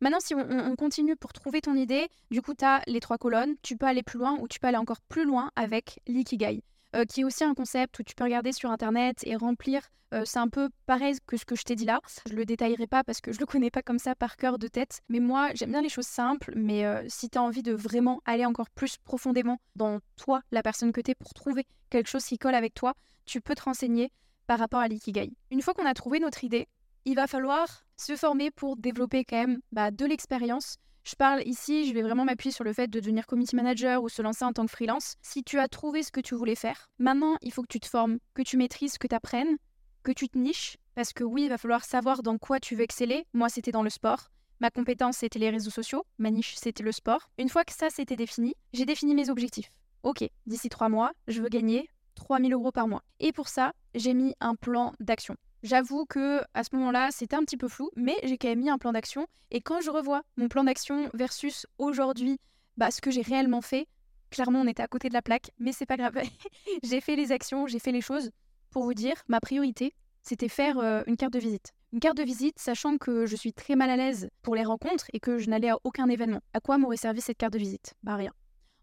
Maintenant, 0.00 0.20
si 0.20 0.34
on, 0.34 0.76
continue 0.76 1.16
pour 1.16 1.32
trouver 1.32 1.62
ton 1.62 1.74
idée, 1.74 2.08
du 2.30 2.42
coup, 2.42 2.54
tu 2.54 2.64
as 2.64 2.82
les 2.86 3.00
trois 3.00 3.16
colonnes, 3.16 3.54
tu 3.62 3.76
peux 3.76 3.86
aller 3.86 4.02
plus 4.02 4.18
loin 4.18 4.36
ou 4.40 4.46
tu 4.46 4.60
peux 4.60 4.66
aller 4.66 4.76
encore 4.76 5.00
plus 5.00 5.24
loin 5.24 5.50
avec 5.56 6.00
l'ikigai, 6.06 6.62
euh, 6.94 7.04
qui 7.04 7.22
est 7.22 7.24
aussi 7.24 7.44
un 7.44 7.54
concept 7.54 7.98
où 7.98 8.02
tu 8.02 8.14
peux 8.14 8.24
regarder 8.24 8.52
sur 8.52 8.70
Internet 8.70 9.20
et 9.24 9.36
remplir. 9.36 9.80
Euh, 10.14 10.22
c'est 10.24 10.38
un 10.38 10.48
peu 10.48 10.68
pareil 10.84 11.16
que 11.26 11.36
ce 11.36 11.44
que 11.44 11.56
je 11.56 11.62
t'ai 11.62 11.74
dit 11.74 11.86
là. 11.86 12.00
Je 12.28 12.34
le 12.34 12.44
détaillerai 12.44 12.86
pas 12.86 13.04
parce 13.04 13.20
que 13.20 13.32
je 13.32 13.40
le 13.40 13.46
connais 13.46 13.70
pas 13.70 13.82
comme 13.82 13.98
ça 13.98 14.14
par 14.14 14.36
cœur 14.36 14.58
de 14.58 14.68
tête. 14.68 15.00
Mais 15.08 15.18
moi, 15.18 15.50
j'aime 15.54 15.70
bien 15.70 15.82
les 15.82 15.88
choses 15.88 16.06
simples. 16.06 16.52
Mais 16.54 16.84
euh, 16.84 17.02
si 17.08 17.30
tu 17.30 17.38
as 17.38 17.42
envie 17.42 17.62
de 17.62 17.72
vraiment 17.72 18.20
aller 18.26 18.44
encore 18.44 18.70
plus 18.70 18.98
profondément 18.98 19.58
dans 19.76 20.00
toi, 20.16 20.42
la 20.52 20.62
personne 20.62 20.92
que 20.92 21.00
tu 21.00 21.12
es, 21.12 21.14
pour 21.14 21.32
trouver 21.32 21.66
quelque 21.90 22.08
chose 22.08 22.24
qui 22.24 22.38
colle 22.38 22.54
avec 22.54 22.74
toi, 22.74 22.94
tu 23.24 23.40
peux 23.40 23.54
te 23.54 23.62
renseigner 23.62 24.12
par 24.46 24.58
rapport 24.58 24.80
à 24.80 24.88
l'ikigai. 24.88 25.32
Une 25.50 25.62
fois 25.62 25.74
qu'on 25.74 25.86
a 25.86 25.94
trouvé 25.94 26.20
notre 26.20 26.44
idée, 26.44 26.68
il 27.04 27.14
va 27.14 27.26
falloir 27.26 27.84
se 27.96 28.16
former 28.16 28.50
pour 28.50 28.76
développer 28.76 29.24
quand 29.24 29.36
même 29.36 29.60
bah, 29.72 29.90
de 29.90 30.04
l'expérience. 30.04 30.76
Je 31.04 31.14
parle 31.14 31.42
ici, 31.46 31.86
je 31.86 31.94
vais 31.94 32.02
vraiment 32.02 32.24
m'appuyer 32.24 32.52
sur 32.52 32.64
le 32.64 32.72
fait 32.72 32.88
de 32.88 32.98
devenir 32.98 33.26
community 33.26 33.54
manager 33.54 34.02
ou 34.02 34.08
se 34.08 34.22
lancer 34.22 34.44
en 34.44 34.52
tant 34.52 34.66
que 34.66 34.72
freelance. 34.72 35.14
Si 35.22 35.44
tu 35.44 35.58
as 35.58 35.68
trouvé 35.68 36.02
ce 36.02 36.10
que 36.10 36.20
tu 36.20 36.34
voulais 36.34 36.56
faire, 36.56 36.88
maintenant 36.98 37.36
il 37.42 37.52
faut 37.52 37.62
que 37.62 37.68
tu 37.68 37.78
te 37.78 37.86
formes, 37.86 38.18
que 38.34 38.42
tu 38.42 38.56
maîtrises, 38.56 38.98
que 38.98 39.06
tu 39.06 39.14
apprennes, 39.14 39.56
que 40.02 40.10
tu 40.10 40.28
te 40.28 40.36
niches. 40.36 40.76
Parce 40.96 41.12
que 41.12 41.22
oui, 41.22 41.44
il 41.44 41.48
va 41.48 41.58
falloir 41.58 41.84
savoir 41.84 42.22
dans 42.22 42.38
quoi 42.38 42.58
tu 42.58 42.74
veux 42.74 42.82
exceller. 42.82 43.26
Moi, 43.34 43.48
c'était 43.50 43.70
dans 43.70 43.82
le 43.82 43.90
sport. 43.90 44.30
Ma 44.60 44.70
compétence, 44.70 45.18
c'était 45.18 45.38
les 45.38 45.50
réseaux 45.50 45.70
sociaux. 45.70 46.04
Ma 46.18 46.30
niche, 46.30 46.56
c'était 46.56 46.82
le 46.82 46.90
sport. 46.90 47.28
Une 47.38 47.50
fois 47.50 47.64
que 47.64 47.72
ça, 47.72 47.90
c'était 47.90 48.16
défini, 48.16 48.54
j'ai 48.72 48.86
défini 48.86 49.14
mes 49.14 49.28
objectifs. 49.28 49.70
Ok, 50.02 50.28
d'ici 50.46 50.68
trois 50.68 50.88
mois, 50.88 51.12
je 51.28 51.42
veux 51.42 51.48
gagner 51.48 51.90
3000 52.16 52.52
euros 52.52 52.72
par 52.72 52.88
mois. 52.88 53.04
Et 53.20 53.32
pour 53.32 53.48
ça, 53.48 53.72
j'ai 53.94 54.12
mis 54.14 54.34
un 54.40 54.56
plan 54.56 54.92
d'action. 54.98 55.36
J'avoue 55.62 56.04
que 56.06 56.40
à 56.54 56.64
ce 56.64 56.74
moment-là, 56.76 57.10
c'était 57.12 57.36
un 57.36 57.42
petit 57.42 57.56
peu 57.56 57.68
flou, 57.68 57.90
mais 57.96 58.16
j'ai 58.24 58.38
quand 58.38 58.48
même 58.48 58.60
mis 58.60 58.70
un 58.70 58.78
plan 58.78 58.92
d'action. 58.92 59.26
Et 59.50 59.60
quand 59.60 59.80
je 59.80 59.90
revois 59.90 60.22
mon 60.36 60.48
plan 60.48 60.64
d'action 60.64 61.08
versus 61.14 61.66
aujourd'hui, 61.78 62.38
bah, 62.76 62.90
ce 62.90 63.00
que 63.00 63.10
j'ai 63.10 63.22
réellement 63.22 63.62
fait, 63.62 63.86
clairement, 64.30 64.60
on 64.60 64.66
était 64.66 64.82
à 64.82 64.88
côté 64.88 65.08
de 65.08 65.14
la 65.14 65.22
plaque, 65.22 65.50
mais 65.58 65.72
c'est 65.72 65.86
pas 65.86 65.96
grave. 65.96 66.14
j'ai 66.82 67.00
fait 67.00 67.16
les 67.16 67.32
actions, 67.32 67.66
j'ai 67.66 67.78
fait 67.78 67.92
les 67.92 68.00
choses. 68.00 68.30
Pour 68.70 68.84
vous 68.84 68.94
dire, 68.94 69.22
ma 69.28 69.40
priorité, 69.40 69.94
c'était 70.22 70.48
faire 70.48 70.78
euh, 70.78 71.02
une 71.06 71.16
carte 71.16 71.32
de 71.32 71.38
visite. 71.38 71.72
Une 71.92 72.00
carte 72.00 72.16
de 72.16 72.24
visite, 72.24 72.58
sachant 72.58 72.98
que 72.98 73.26
je 73.26 73.36
suis 73.36 73.52
très 73.52 73.76
mal 73.76 73.90
à 73.90 73.96
l'aise 73.96 74.28
pour 74.42 74.54
les 74.54 74.64
rencontres 74.64 75.06
et 75.12 75.20
que 75.20 75.38
je 75.38 75.48
n'allais 75.48 75.70
à 75.70 75.78
aucun 75.84 76.08
événement. 76.08 76.40
À 76.52 76.60
quoi 76.60 76.78
m'aurait 76.78 76.96
servi 76.96 77.20
cette 77.20 77.38
carte 77.38 77.52
de 77.52 77.58
visite? 77.58 77.94
Bah 78.02 78.16
rien. 78.16 78.32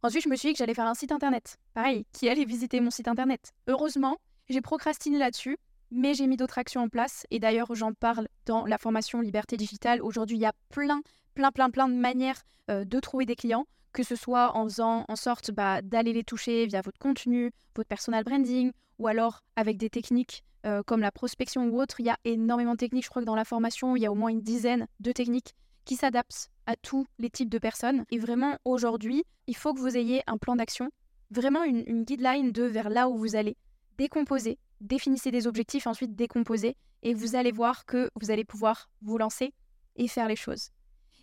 Ensuite, 0.04 0.24
je 0.24 0.30
me 0.30 0.36
suis 0.36 0.50
dit 0.50 0.54
que 0.54 0.60
j'allais 0.60 0.74
faire 0.74 0.86
un 0.86 0.94
site 0.94 1.14
internet. 1.14 1.58
Pareil, 1.74 2.06
qui 2.12 2.28
allait 2.30 2.44
visiter 2.46 2.82
mon 2.82 2.92
site 2.92 3.08
internet 3.08 3.54
Heureusement, 3.68 4.18
j'ai 4.50 4.62
procrastiné 4.62 5.18
là-dessus 5.18 5.58
mais 5.94 6.14
j'ai 6.14 6.28
mis 6.28 6.38
d'autres 6.38 6.58
actions 6.58 6.82
en 6.82 6.90
place. 6.90 7.26
Et 7.32 7.40
d'ailleurs, 7.40 7.74
j'en 7.76 7.94
parle 7.94 8.28
dans 8.46 8.66
la 8.66 8.78
formation 8.78 9.22
Liberté 9.22 9.58
Digitale. 9.58 10.02
Aujourd'hui, 10.02 10.38
il 10.38 10.42
y 10.42 10.46
a 10.46 10.54
plein, 10.70 11.02
plein, 11.36 11.52
plein, 11.52 11.70
plein 11.70 11.88
de 11.88 11.94
manières 11.94 12.42
euh, 12.70 12.84
de 12.84 13.00
trouver 13.00 13.26
des 13.26 13.36
clients, 13.36 13.66
que 13.94 14.04
ce 14.04 14.16
soit 14.16 14.58
en 14.58 14.64
faisant 14.64 15.06
en 15.08 15.16
sorte 15.16 15.52
bah, 15.52 15.82
d'aller 15.82 16.12
les 16.12 16.24
toucher 16.24 16.66
via 16.66 16.82
votre 16.82 16.98
contenu, 16.98 17.52
votre 17.76 17.88
personal 17.88 18.24
branding, 18.24 18.72
ou 18.98 19.08
alors 19.08 19.42
avec 19.56 19.78
des 19.78 19.90
techniques 19.90 20.44
euh, 20.66 20.82
comme 20.84 21.02
la 21.02 21.12
prospection 21.12 21.68
ou 21.68 21.80
autre. 21.80 22.00
Il 22.00 22.08
y 22.08 22.10
a 22.10 22.18
énormément 22.26 22.72
de 22.72 22.78
techniques. 22.78 23.06
Je 23.06 23.10
crois 23.10 23.22
que 23.22 23.28
dans 23.28 23.36
la 23.36 23.46
formation, 23.46 23.96
il 23.96 24.02
y 24.02 24.08
a 24.08 24.12
au 24.12 24.16
moins 24.16 24.30
une 24.30 24.42
dizaine 24.42 24.88
de 25.00 25.12
techniques 25.12 25.54
qui 25.86 25.96
s'adaptent 25.96 26.50
à 26.66 26.76
tous 26.76 27.06
les 27.20 27.30
types 27.30 27.50
de 27.50 27.58
personnes. 27.58 28.06
Et 28.12 28.20
vraiment, 28.20 28.58
aujourd'hui, 28.66 29.24
il 29.48 29.56
faut 29.56 29.74
que 29.74 29.80
vous 29.80 29.98
ayez 29.98 30.24
un 30.28 30.38
plan 30.38 30.56
d'action, 30.56 30.90
vraiment 31.32 31.64
une, 31.64 32.04
guideline 32.04 32.52
de 32.52 32.64
vers 32.64 32.90
là 32.90 33.10
où 33.10 33.18
vous 33.18 33.36
allez 33.36 33.58
décomposer 33.98 34.58
définissez 34.84 35.32
des 35.32 35.48
objectifs, 35.48 35.88
ensuite 35.88 36.16
décomposez, 36.16 36.76
et 37.02 37.14
vous 37.14 37.36
allez 37.36 37.52
voir 37.52 37.86
que 37.86 38.10
vous 38.20 38.32
allez 38.32 38.46
pouvoir 38.46 38.90
vous 39.02 39.18
lancer 39.18 39.54
et 39.96 40.08
faire 40.08 40.28
les 40.28 40.36
choses. 40.36 40.70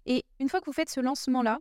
Et 0.06 0.24
une 0.40 0.48
fois 0.48 0.60
que 0.60 0.66
vous 0.66 0.72
faites 0.72 0.90
ce 0.90 1.00
lancement-là, 1.00 1.58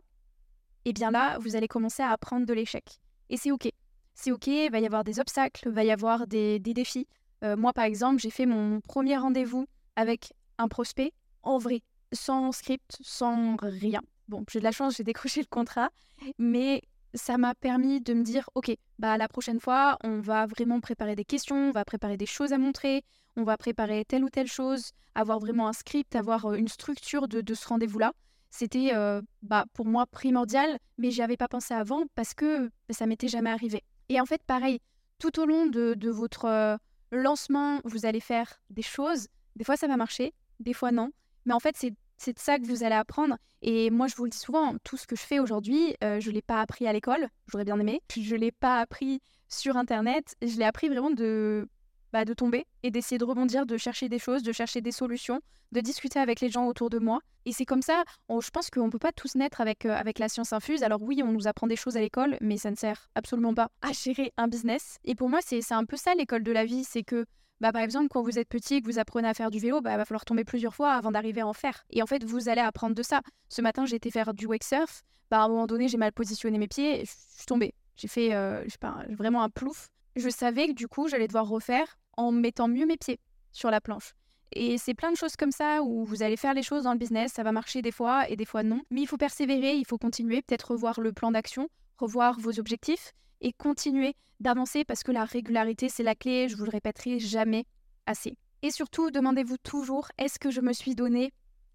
eh 0.86 0.92
bien 0.92 1.10
là, 1.10 1.38
vous 1.38 1.56
allez 1.56 1.68
commencer 1.68 2.02
à 2.02 2.10
apprendre 2.10 2.46
de 2.46 2.54
l'échec. 2.54 3.00
Et 3.28 3.36
c'est 3.36 3.50
OK. 3.50 3.70
C'est 4.14 4.32
OK, 4.32 4.46
il 4.48 4.70
va 4.70 4.80
y 4.80 4.86
avoir 4.86 5.04
des 5.04 5.20
obstacles, 5.20 5.68
il 5.68 5.72
va 5.72 5.84
y 5.84 5.90
avoir 5.90 6.26
des, 6.26 6.58
défis. 6.58 7.06
Euh, 7.44 7.56
moi, 7.56 7.72
par 7.72 7.84
exemple, 7.84 8.20
j'ai 8.20 8.30
fait 8.30 8.46
mon 8.46 8.80
premier 8.80 9.16
rendez-vous 9.16 9.66
avec 9.96 10.32
un 10.58 10.68
prospect 10.68 11.12
en 11.42 11.58
vrai, 11.58 11.82
sans 12.12 12.52
script, 12.52 12.98
sans 13.00 13.56
rien. 13.56 14.00
Bon, 14.28 14.44
j'ai 14.50 14.58
de 14.60 14.64
la 14.64 14.72
chance, 14.72 14.96
j'ai 14.96 15.04
décroché 15.04 15.40
le 15.40 15.46
contrat, 15.46 15.90
mais 16.38 16.82
ça 17.14 17.38
m'a 17.38 17.54
permis 17.54 18.00
de 18.00 18.14
me 18.14 18.22
dire, 18.22 18.48
ok, 18.54 18.72
bah 18.98 19.16
la 19.16 19.28
prochaine 19.28 19.60
fois, 19.60 19.98
on 20.04 20.20
va 20.20 20.46
vraiment 20.46 20.80
préparer 20.80 21.16
des 21.16 21.24
questions, 21.24 21.56
on 21.56 21.72
va 21.72 21.84
préparer 21.84 22.16
des 22.16 22.26
choses 22.26 22.52
à 22.52 22.58
montrer, 22.58 23.02
on 23.36 23.42
va 23.42 23.56
préparer 23.56 24.04
telle 24.04 24.24
ou 24.24 24.30
telle 24.30 24.46
chose, 24.46 24.92
avoir 25.14 25.38
vraiment 25.38 25.68
un 25.68 25.72
script, 25.72 26.14
avoir 26.14 26.46
euh, 26.46 26.54
une 26.54 26.68
structure 26.68 27.28
de, 27.28 27.54
ce 27.54 27.68
rendez-vous-là. 27.68 28.12
C'était 28.50 28.90
euh, 28.94 29.22
bah, 29.42 29.64
pour 29.74 29.86
moi 29.86 30.06
primordial, 30.06 30.78
mais 30.98 31.10
j'y 31.10 31.22
avais 31.22 31.36
pas 31.36 31.48
pensé 31.48 31.74
avant 31.74 32.04
parce 32.14 32.34
que 32.34 32.66
bah, 32.66 32.94
ça 32.94 33.06
m'était 33.06 33.28
jamais 33.28 33.50
arrivé. 33.50 33.82
Et 34.08 34.20
en 34.20 34.26
fait, 34.26 34.42
pareil, 34.42 34.80
tout 35.18 35.38
au 35.40 35.46
long 35.46 35.66
de, 35.66 36.10
votre 36.10 36.46
euh, 36.46 36.76
lancement, 37.12 37.80
vous 37.84 38.06
allez 38.06 38.20
faire 38.20 38.60
des 38.70 38.82
choses. 38.82 39.28
Des 39.56 39.64
fois, 39.64 39.76
ça 39.76 39.86
va 39.86 39.96
marcher, 39.96 40.32
des 40.58 40.72
fois 40.72 40.90
non. 40.90 41.10
Mais 41.50 41.54
en 41.54 41.58
fait, 41.58 41.74
c'est 41.76 42.32
de 42.32 42.38
ça 42.38 42.60
que 42.60 42.64
vous 42.64 42.84
allez 42.84 42.94
apprendre. 42.94 43.36
Et 43.60 43.90
moi, 43.90 44.06
je 44.06 44.14
vous 44.14 44.22
le 44.22 44.30
dis 44.30 44.38
souvent, 44.38 44.76
tout 44.84 44.96
ce 44.96 45.08
que 45.08 45.16
je 45.16 45.22
fais 45.22 45.40
aujourd'hui, 45.40 45.96
euh, 46.04 46.20
je 46.20 46.30
ne 46.30 46.34
l'ai 46.34 46.42
pas 46.42 46.60
appris 46.60 46.86
à 46.86 46.92
l'école, 46.92 47.28
j'aurais 47.48 47.64
bien 47.64 47.76
aimé. 47.80 48.00
Je 48.16 48.36
ne 48.36 48.40
l'ai 48.40 48.52
pas 48.52 48.78
appris 48.78 49.20
sur 49.48 49.76
Internet, 49.76 50.36
je 50.40 50.56
l'ai 50.58 50.64
appris 50.64 50.88
vraiment 50.88 51.10
de, 51.10 51.68
bah, 52.12 52.24
de 52.24 52.34
tomber 52.34 52.66
et 52.84 52.92
d'essayer 52.92 53.18
de 53.18 53.24
rebondir, 53.24 53.66
de 53.66 53.76
chercher 53.76 54.08
des 54.08 54.20
choses, 54.20 54.44
de 54.44 54.52
chercher 54.52 54.80
des 54.80 54.92
solutions, 54.92 55.40
de 55.72 55.80
discuter 55.80 56.20
avec 56.20 56.40
les 56.40 56.50
gens 56.50 56.68
autour 56.68 56.88
de 56.88 57.00
moi. 57.00 57.18
Et 57.46 57.52
c'est 57.52 57.66
comme 57.66 57.82
ça, 57.82 58.04
je 58.28 58.50
pense 58.50 58.70
qu'on 58.70 58.86
ne 58.86 58.90
peut 58.92 59.00
pas 59.00 59.10
tous 59.10 59.34
naître 59.34 59.60
avec, 59.60 59.84
euh, 59.84 59.96
avec 59.96 60.20
la 60.20 60.28
science 60.28 60.52
infuse. 60.52 60.84
Alors 60.84 61.02
oui, 61.02 61.20
on 61.24 61.32
nous 61.32 61.48
apprend 61.48 61.66
des 61.66 61.74
choses 61.74 61.96
à 61.96 62.00
l'école, 62.00 62.36
mais 62.40 62.58
ça 62.58 62.70
ne 62.70 62.76
sert 62.76 63.08
absolument 63.16 63.54
pas 63.54 63.70
à 63.82 63.90
gérer 63.90 64.32
un 64.36 64.46
business. 64.46 64.98
Et 65.02 65.16
pour 65.16 65.28
moi, 65.28 65.40
c'est 65.42 65.72
un 65.72 65.84
peu 65.84 65.96
ça 65.96 66.14
l'école 66.14 66.44
de 66.44 66.52
la 66.52 66.64
vie, 66.64 66.84
c'est 66.84 67.02
que 67.02 67.26
bah, 67.60 67.72
par 67.72 67.82
exemple, 67.82 68.08
quand 68.08 68.22
vous 68.22 68.38
êtes 68.38 68.48
petit 68.48 68.76
et 68.76 68.80
que 68.80 68.86
vous 68.86 68.98
apprenez 68.98 69.28
à 69.28 69.34
faire 69.34 69.50
du 69.50 69.58
vélo, 69.58 69.80
bah, 69.80 69.92
il 69.92 69.96
va 69.98 70.04
falloir 70.04 70.24
tomber 70.24 70.44
plusieurs 70.44 70.74
fois 70.74 70.92
avant 70.92 71.10
d'arriver 71.10 71.42
à 71.42 71.46
en 71.46 71.52
faire. 71.52 71.84
Et 71.90 72.02
en 72.02 72.06
fait, 72.06 72.24
vous 72.24 72.48
allez 72.48 72.62
apprendre 72.62 72.94
de 72.94 73.02
ça. 73.02 73.20
Ce 73.48 73.60
matin, 73.60 73.84
j'ai 73.84 73.96
été 73.96 74.10
faire 74.10 74.32
du 74.32 74.46
wake 74.46 74.64
surf. 74.64 75.02
Bah, 75.30 75.42
à 75.42 75.44
un 75.44 75.48
moment 75.48 75.66
donné, 75.66 75.88
j'ai 75.88 75.98
mal 75.98 76.12
positionné 76.12 76.58
mes 76.58 76.68
pieds 76.68 77.02
et 77.02 77.04
je 77.04 77.10
suis 77.10 77.46
tombée. 77.46 77.74
J'ai 77.96 78.08
fait 78.08 78.34
euh, 78.34 78.64
pas, 78.80 79.04
vraiment 79.10 79.42
un 79.42 79.50
plouf. 79.50 79.90
Je 80.16 80.30
savais 80.30 80.68
que 80.68 80.72
du 80.72 80.88
coup, 80.88 81.08
j'allais 81.08 81.28
devoir 81.28 81.46
refaire 81.46 81.98
en 82.16 82.32
mettant 82.32 82.66
mieux 82.66 82.86
mes 82.86 82.96
pieds 82.96 83.20
sur 83.52 83.70
la 83.70 83.80
planche. 83.80 84.14
Et 84.52 84.78
c'est 84.78 84.94
plein 84.94 85.12
de 85.12 85.16
choses 85.16 85.36
comme 85.36 85.52
ça 85.52 85.82
où 85.82 86.04
vous 86.04 86.22
allez 86.22 86.36
faire 86.36 86.54
les 86.54 86.62
choses 86.62 86.84
dans 86.84 86.92
le 86.92 86.98
business, 86.98 87.32
ça 87.32 87.44
va 87.44 87.52
marcher 87.52 87.82
des 87.82 87.92
fois 87.92 88.28
et 88.28 88.34
des 88.34 88.44
fois 88.44 88.64
non. 88.64 88.82
Mais 88.90 89.02
il 89.02 89.06
faut 89.06 89.16
persévérer, 89.16 89.74
il 89.74 89.86
faut 89.86 89.98
continuer, 89.98 90.42
peut-être 90.42 90.72
revoir 90.72 91.00
le 91.00 91.12
plan 91.12 91.30
d'action, 91.30 91.68
revoir 91.98 92.40
vos 92.40 92.58
objectifs 92.58 93.12
et 93.40 93.52
continuer 93.52 94.14
d'avancer 94.40 94.84
parce 94.84 95.02
que 95.02 95.12
la 95.12 95.24
régularité, 95.24 95.88
c'est 95.88 96.02
la 96.02 96.14
clé, 96.14 96.48
je 96.48 96.56
vous 96.56 96.64
le 96.64 96.70
répéterai 96.70 97.18
jamais 97.18 97.64
assez. 98.06 98.36
Et 98.62 98.70
surtout, 98.70 99.10
demandez-vous 99.10 99.56
toujours, 99.58 100.08
est-ce 100.18 100.38
que 100.38 100.50
je 100.50 100.60
me 100.60 100.72
suis 100.72 100.94
donné 100.94 101.32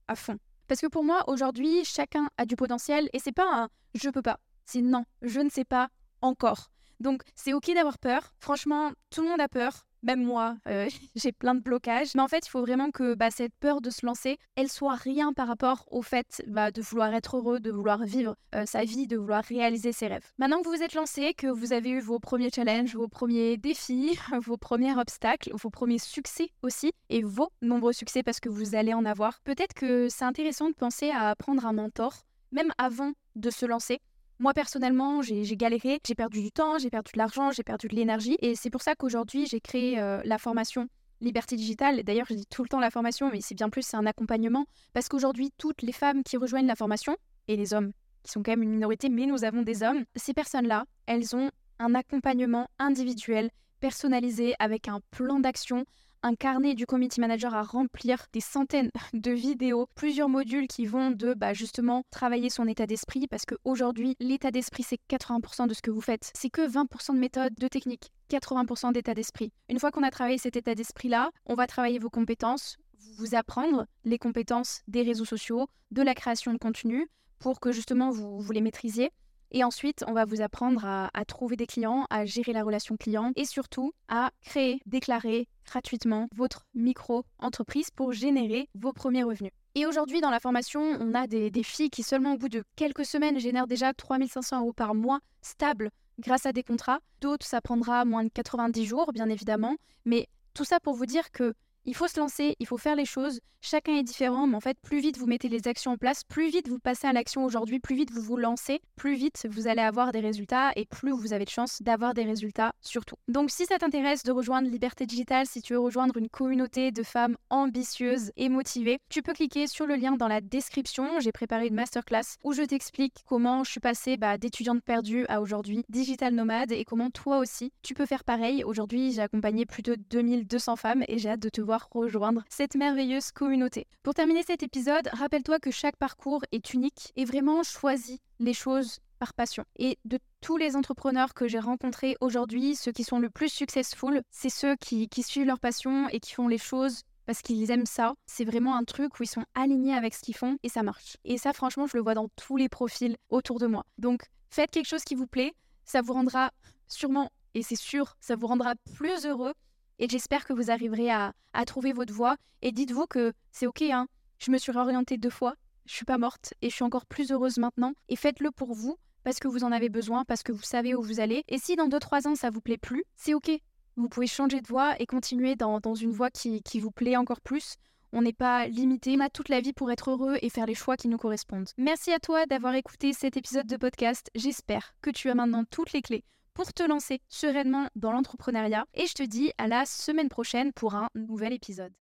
à 0.07 0.15
fond? 0.15 0.38
Parce 0.67 0.81
que 0.81 0.88
pour 0.88 1.03
moi, 1.03 1.24
aujourd'hui, 1.27 1.84
chacun 1.84 2.27
a 2.38 2.45
du 2.45 2.55
potentiel 2.55 3.10
et 3.13 3.19
c'est 3.19 3.31
pas 3.31 3.48
un 3.51 3.69
je 3.95 4.10
peux 4.10 4.22
pas. 4.22 4.39
C'est 4.65 4.81
non, 4.81 5.05
je 5.22 5.39
ne 5.39 5.50
sais 5.50 5.65
pas 5.65 5.89
encore. 6.22 6.69
Donc 7.00 7.24
c'est 7.34 7.53
ok 7.53 7.74
d'avoir 7.74 7.98
peur. 7.98 8.34
Franchement, 8.39 8.91
tout 9.10 9.22
le 9.22 9.29
monde 9.29 9.41
a 9.41 9.48
peur 9.48 9.88
même 10.05 10.24
moi, 10.24 10.55
euh, 10.67 10.88
j'ai 11.15 11.31
plein 11.31 11.55
de 11.55 11.59
blocages. 11.59 12.15
Mais 12.15 12.21
en 12.21 12.27
fait, 12.27 12.45
il 12.45 12.50
faut 12.50 12.62
vraiment 12.62 12.91
que 12.91 13.15
bah, 13.15 13.31
cette 13.31 13.53
peur 13.59 13.81
de 13.81 13.89
se 13.89 14.05
lancer, 14.05 14.38
elle 14.55 14.69
soit 14.69 14.95
rien 14.95 15.33
par 15.33 15.47
rapport 15.47 15.85
au 15.91 16.01
fait 16.01 16.43
bah, 16.47 16.71
de 16.71 16.81
vouloir 16.81 17.13
être 17.13 17.38
heureux, 17.38 17.59
de 17.59 17.71
vouloir 17.71 18.03
vivre 18.03 18.35
euh, 18.53 18.65
sa 18.65 18.83
vie, 18.83 19.07
de 19.07 19.17
vouloir 19.17 19.43
réaliser 19.43 19.91
ses 19.91 20.07
rêves. 20.07 20.31
Maintenant 20.38 20.62
que 20.62 20.69
vous 20.69 20.75
vous 20.75 20.83
êtes 20.83 20.93
lancé, 20.93 21.33
que 21.33 21.47
vous 21.47 21.71
avez 21.71 21.89
eu 21.89 22.00
vos 22.01 22.19
premiers 22.19 22.50
challenges, 22.50 22.95
vos 22.95 23.07
premiers 23.07 23.55
défis, 23.57 24.19
vos 24.45 24.57
premiers 24.57 24.97
obstacles, 24.97 25.51
vos 25.53 25.69
premiers 25.69 26.00
succès 26.00 26.50
aussi, 26.62 26.91
et 27.09 27.24
vos 27.24 27.50
nombreux 27.62 27.93
succès 27.93 28.24
parce 28.24 28.39
que 28.41 28.50
vous 28.50 28.75
allez 28.75 28.93
en 28.93 29.05
avoir, 29.05 29.39
peut-être 29.45 29.74
que 29.74 30.09
c'est 30.09 30.25
intéressant 30.25 30.69
de 30.69 30.75
penser 30.75 31.12
à 31.12 31.33
prendre 31.35 31.65
un 31.65 31.74
mentor, 31.74 32.25
même 32.51 32.71
avant 32.77 33.13
de 33.35 33.50
se 33.50 33.65
lancer 33.65 34.01
moi, 34.39 34.54
personnellement, 34.54 35.22
j'ai 35.22 35.44
galéré, 35.56 36.00
j'ai 36.06 36.15
perdu 36.15 36.42
du 36.42 36.51
temps, 36.51 36.77
j'ai 36.77 36.89
perdu 36.89 37.12
de 37.13 37.18
l'argent, 37.18 37.51
j'ai 37.51 37.63
perdu 37.63 37.88
de 37.88 37.96
l'énergie. 37.96 38.38
Et 38.42 38.56
c'est 38.56 38.70
pour 38.70 38.82
ça 38.82 38.96
qu'aujourd'hui, 38.96 39.46
j'ai 39.46 39.62
créé 39.62 40.00
euh, 40.00 40.22
la 40.25 40.38
formation 40.38 40.88
Liberté 41.22 41.56
Digitale. 41.56 42.04
D'ailleurs, 42.04 42.27
je 42.30 42.34
dis 42.34 42.46
tout 42.46 42.62
le 42.62 42.70
temps 42.70 42.80
la 42.80 42.92
formation, 42.92 43.32
mais 43.32 43.39
c'est 43.42 43.56
bien 43.56 43.70
plus, 43.70 43.84
c'est 43.84 43.98
un 43.98 44.06
accompagnement. 44.06 44.65
Parce 44.94 45.08
qu'aujourd'hui, 45.08 45.51
toutes 45.58 45.82
les 45.82 45.94
femmes 45.94 46.24
qui 46.24 46.38
rejoignent 46.38 46.68
la 46.68 46.75
formation, 46.75 47.15
et 47.48 47.56
les 47.56 47.74
hommes, 47.74 47.92
qui 48.24 48.32
sont 48.32 48.44
quand 48.44 48.51
même 48.51 48.63
une 48.63 48.72
minorité, 48.72 49.10
mais 49.10 49.25
nous 49.25 49.44
avons 49.44 49.62
des 49.62 49.84
hommes, 49.84 50.04
ces 50.15 50.34
personnes-là, 50.34 50.86
elles 51.06 51.36
ont 51.36 51.50
un 51.80 51.96
accompagnement 51.96 52.68
individuel, 52.80 53.50
personnalisé, 53.80 54.56
avec 54.60 54.88
un 54.88 55.00
plan 55.12 55.39
d'action, 55.39 55.86
un 56.25 56.34
carnet 56.34 56.74
du 56.74 56.88
committee 56.88 57.22
manager 57.22 57.53
à 57.53 57.62
remplir, 57.62 58.25
des 58.34 58.41
centaines 58.41 58.89
de 59.13 59.32
vidéos, 59.32 59.88
plusieurs 59.94 60.27
modules 60.27 60.67
qui 60.67 60.88
vont 60.88 61.12
de 61.12 61.36
bah, 61.36 61.53
justement 61.53 62.01
travailler 62.10 62.50
son 62.50 62.67
état 62.67 62.88
d'esprit 62.88 63.27
parce 63.27 63.46
qu'aujourd'hui, 63.46 64.15
l'état 64.20 64.50
d'esprit, 64.50 64.82
c'est 64.82 65.00
80% 65.08 65.67
de 65.67 65.75
ce 65.75 65.84
que 65.84 65.91
vous 65.91 66.01
faites. 66.01 66.32
C'est 66.34 66.50
que 66.50 66.67
20% 66.67 67.13
de 67.13 67.20
méthode, 67.20 67.53
de 67.53 67.67
technique, 67.67 68.12
80% 68.32 68.91
d'état 68.91 69.13
d'esprit. 69.13 69.53
Une 69.70 69.79
fois 69.79 69.91
qu'on 69.91 70.01
a 70.01 70.10
travaillé 70.10 70.39
cet 70.39 70.55
état 70.55 70.74
d'esprit-là, 70.74 71.29
on 71.46 71.53
va 71.53 71.67
travailler 71.67 72.00
vos 72.00 72.10
compétences, 72.10 72.77
vous 73.20 73.36
apprendre 73.36 73.86
les 74.03 74.17
compétences 74.17 74.82
des 74.88 75.03
réseaux 75.03 75.25
sociaux, 75.25 75.67
de 75.91 76.01
la 76.01 76.15
création 76.15 76.51
de 76.53 76.58
contenu 76.58 77.08
pour 77.38 77.60
que 77.60 77.72
justement 77.72 78.10
vous, 78.10 78.39
vous 78.39 78.51
les 78.51 78.62
maîtrisiez. 78.62 79.12
Et 79.55 79.63
ensuite, 79.63 80.03
on 80.05 80.12
va 80.12 80.25
vous 80.25 80.41
apprendre 80.41 80.83
à, 80.83 81.25
trouver 81.25 81.55
des 81.55 81.65
clients, 81.65 82.05
à 82.09 82.25
gérer 82.25 82.51
la 82.51 82.62
relation 82.62 82.97
client 82.97 83.31
et 83.38 83.45
surtout 83.45 83.93
à 84.09 84.31
créer, 84.41 84.81
déclarer 84.85 85.47
gratuitement 85.65 86.27
votre 86.35 86.65
micro-entreprise 86.74 87.89
pour 87.89 88.12
générer 88.12 88.67
vos 88.75 88.91
premiers 88.91 89.24
revenus. 89.24 89.53
Et 89.74 89.85
aujourd'hui, 89.85 90.19
dans 90.19 90.29
la 90.29 90.41
formation, 90.41 90.81
on 91.00 91.13
a 91.13 91.25
des, 91.25 91.51
des 91.51 91.63
filles 91.63 91.89
qui 91.89 92.03
seulement 92.03 92.33
au 92.33 92.38
bout 92.38 92.50
de 92.50 92.65
quelques 92.75 93.05
semaines 93.05 93.39
génèrent 93.39 93.65
déjà 93.65 93.93
3500 93.93 94.59
euros 94.59 94.74
par 94.74 94.93
mois 94.93 95.21
stables 95.41 95.89
grâce 96.19 96.45
à 96.45 96.51
des 96.51 96.63
contrats. 96.63 97.00
D'autres, 97.21 97.45
ça 97.45 97.62
prendra 97.62 98.03
moins 98.03 98.25
de 98.25 98.29
90 98.29 98.83
jours, 98.83 99.13
bien 99.13 99.29
évidemment. 99.29 99.77
Mais 100.03 100.27
tout 100.53 100.65
ça 100.65 100.81
pour 100.81 100.95
vous 100.95 101.05
dire 101.05 101.31
que 101.31 101.53
il 101.86 101.96
faut 101.96 102.08
se 102.08 102.20
lancer, 102.20 102.56
il 102.60 102.68
faut 102.68 102.77
faire 102.77 102.96
les 102.96 103.06
choses. 103.06 103.39
Chacun 103.62 103.96
est 103.96 104.04
différent, 104.04 104.46
mais 104.46 104.56
en 104.56 104.60
fait, 104.60 104.77
plus 104.80 105.00
vite 105.00 105.18
vous 105.18 105.25
mettez 105.25 105.50
les 105.50 105.68
actions 105.68 105.94
en 105.94 105.98
place, 105.98 106.24
plus 106.24 106.50
vite 106.50 106.68
vous 106.68 106.77
passez 106.77 107.08
à 107.08 107.13
l'action 107.13 107.44
aujourd'hui, 107.44 107.80
plus 107.80 107.96
vite 107.96 108.12
vous 108.12 108.22
vous 108.22 108.38
lancez, 108.38 108.80
plus 108.96 109.15
vite 109.15 109.48
vous 109.50 109.68
allez 109.68 109.82
avoir 109.82 110.12
des 110.12 110.20
résultats 110.20 110.72
et 110.75 110.86
plus 110.86 111.12
vous 111.12 111.34
avez 111.34 111.46
de 111.46 111.50
chance 111.50 111.82
d'avoir 111.82 112.13
des 112.13 112.25
résultats 112.25 112.74
surtout. 112.82 113.15
Donc 113.27 113.50
si 113.50 113.65
ça 113.65 113.80
t'intéresse 113.80 114.22
de 114.22 114.32
rejoindre 114.32 114.70
Liberté 114.70 115.08
Digitale, 115.08 115.48
si 115.48 115.63
tu 115.63 115.74
veux 115.74 115.80
rejoindre 115.80 116.18
une 116.18 116.30
communauté 116.30 116.92
de 116.92 117.01
femmes 117.01 117.38
ambitieuses 117.50 118.32
et 118.38 118.50
motivées, 118.50 119.00
tu 119.10 119.24
peux 119.24 119.34
cliquer 119.34 119.65
sur 119.65 119.88
le 119.88 119.96
lien 119.96 120.12
dans 120.12 120.27
la 120.27 120.42
description. 120.42 121.20
J'ai 121.20 121.32
préparé 121.32 121.65
une 121.65 121.75
masterclass 121.75 122.38
où 122.44 122.54
je 122.54 122.62
t'explique 122.62 123.24
comment 123.25 123.63
je 123.63 123.72
suis 123.72 123.80
passée 123.80 124.15
bah, 124.18 124.38
d'étudiante 124.38 124.84
perdue 124.84 125.25
à 125.27 125.42
aujourd'hui 125.42 125.84
digital 125.89 126.36
nomade 126.36 126.72
et 126.72 126.86
comment 126.86 127.10
toi 127.10 127.39
aussi 127.39 127.72
tu 127.82 127.96
peux 127.96 128.06
faire 128.06 128.24
pareil. 128.24 128.63
Aujourd'hui, 128.63 129.12
j'ai 129.12 129.22
accompagné 129.22 129.65
plus 129.65 129.82
de 129.82 129.96
2200 130.12 130.75
femmes 130.75 131.04
et 131.08 131.18
j'ai 131.18 131.30
hâte 131.30 131.39
de 131.39 131.50
te 131.50 131.62
voir 131.62 131.75
rejoindre 131.77 132.44
cette 132.50 132.75
merveilleuse 132.75 133.32
communauté. 133.32 133.88
Pour 134.03 134.13
terminer 134.13 134.44
cet 134.44 134.63
épisode, 134.63 135.10
rappelle-toi 135.13 135.60
que 135.60 135.72
chaque 135.72 135.98
parcours 135.98 136.44
est 136.51 136.74
unique 136.74 137.12
et 137.15 137.25
vraiment 137.25 137.63
choisis 137.63 138.20
les 138.39 138.53
choses 138.53 139.00
par 139.20 139.34
passion. 139.34 139.63
Et 139.77 139.98
de 140.05 140.20
tous 140.41 140.58
les 140.58 140.75
entrepreneurs 140.75 141.34
que 141.34 141.48
j'ai 141.48 141.60
rencontrés 141.60 142.17
aujourd'hui, 142.22 142.75
ceux 142.75 142.91
qui 142.91 143.03
sont 143.03 143.20
le 143.20 143.29
plus 143.29 143.50
successful, 143.50 144.22
c'est 144.32 144.50
ceux 144.50 144.75
qui, 144.75 145.08
qui 145.10 145.24
suivent 145.24 145.48
leur 145.48 145.60
passion 145.60 146.10
et 146.10 146.20
qui 146.20 146.34
font 146.34 146.48
les 146.48 146.58
choses 146.58 147.03
parce 147.25 147.41
qu'ils 147.41 147.72
aiment 147.72 147.86
ça. 147.86 148.13
C'est 148.25 148.46
vraiment 148.46 148.75
un 148.75 148.84
truc 148.84 149.20
où 149.20 149.24
ils 149.24 149.27
sont 149.27 149.46
alignés 149.55 149.96
avec 149.96 150.13
ce 150.13 150.22
qu'ils 150.22 150.36
font 150.36 150.58
et 150.63 150.70
ça 150.70 150.84
marche. 150.84 151.17
Et 151.24 151.38
ça, 151.38 151.53
franchement, 151.53 151.88
je 151.88 151.98
le 151.98 152.03
vois 152.03 152.13
dans 152.13 152.29
tous 152.36 152.58
les 152.58 152.70
profils 152.70 153.17
autour 153.29 153.60
de 153.60 153.67
moi. 153.67 153.86
Donc, 153.98 154.29
faites 154.50 154.72
quelque 154.72 154.88
chose 154.88 155.03
qui 155.03 155.15
vous 155.15 155.27
plaît, 155.27 155.53
ça 155.86 156.01
vous 156.01 156.13
rendra 156.13 156.51
sûrement, 156.88 157.32
et 157.55 157.63
c'est 157.63 157.75
sûr, 157.75 158.15
ça 158.20 158.36
vous 158.36 158.48
rendra 158.48 158.75
plus 158.96 159.25
heureux 159.25 159.53
et 160.00 160.08
j'espère 160.10 160.46
que 160.46 160.54
vous 160.54 160.72
arriverez 160.72 161.12
à, 161.12 161.34
trouver 161.66 161.94
votre 161.94 162.14
voie. 162.14 162.36
Et 162.62 162.72
dites-vous 162.72 163.08
que 163.08 163.34
c'est 163.52 163.68
ok, 163.68 163.82
hein. 163.84 164.08
je 164.40 164.52
me 164.52 164.58
suis 164.58 164.72
réorientée 164.72 165.18
deux 165.18 165.30
fois, 165.30 165.56
je 165.86 165.94
suis 165.94 166.06
pas 166.06 166.18
morte 166.18 166.54
et 166.62 166.70
je 166.70 166.75
suis 166.75 166.84
encore 166.84 167.06
plus 167.06 167.32
heureuse 167.32 167.58
maintenant. 167.58 167.94
Et 168.10 168.16
faites-le 168.16 168.52
pour 168.52 168.74
vous, 168.74 168.98
parce 169.24 169.40
que 169.40 169.48
vous 169.48 169.64
en 169.64 169.72
avez 169.72 169.90
besoin, 169.90 170.25
parce 170.25 170.44
que 170.44 170.52
vous 170.52 170.64
savez 170.64 170.96
où 170.96 171.02
vous 171.02 171.20
allez. 171.20 171.44
Et 171.48 171.58
si 171.58 171.75
dans 171.75 171.88
2-3 171.88 172.28
ans 172.28 172.36
ça 172.36 172.50
vous 172.50 172.62
plaît 172.62 172.78
plus, 172.78 173.04
c'est 173.16 173.34
ok. 173.34 173.52
Vous 173.98 174.10
pouvez 174.10 174.28
changer 174.28 174.60
de 174.60 174.68
voie 174.68 175.00
et 175.00 175.06
continuer 175.06 175.56
dans, 175.56 175.80
une 175.80 176.12
voie 176.12 176.30
qui, 176.30 176.62
qui 176.64 176.80
vous 176.80 176.92
plaît 176.92 177.16
encore 177.16 177.40
plus. 177.40 177.75
On 178.12 178.22
n'est 178.22 178.34
pas 178.34 178.68
limité, 178.68 179.16
on 179.18 179.22
a 179.22 179.30
toute 179.30 179.50
la 179.50 179.62
vie 179.62 179.74
pour 179.74 179.92
être 179.92 180.12
heureux 180.12 180.38
et 180.42 180.50
faire 180.50 180.66
les 180.66 180.75
choix 180.75 180.98
qui 180.98 181.08
nous 181.08 181.18
correspondent. 181.18 181.70
Merci 181.78 182.12
à 182.12 182.20
toi 182.20 182.46
d'avoir 182.46 182.74
écouté 182.75 183.14
cet 183.14 183.38
épisode 183.38 183.68
de 183.68 183.78
podcast. 183.78 184.30
J'espère 184.36 184.96
que 185.02 185.10
tu 185.10 185.30
as 185.30 185.36
maintenant 185.36 185.64
toutes 185.70 185.94
les 185.94 186.02
clés 186.02 186.24
pour 186.55 186.74
te 186.74 186.81
lancer 186.81 187.21
sereinement 187.29 187.88
dans 187.95 188.12
l'entrepreneuriat. 188.12 188.85
Et 188.95 189.05
je 189.05 189.13
te 189.13 189.24
dis 189.24 189.51
à 189.59 189.67
la 189.67 189.85
semaine 189.85 190.29
prochaine 190.29 190.74
pour 190.74 190.95
un 190.95 191.09
nouvel 191.13 191.53
épisode. 191.53 191.95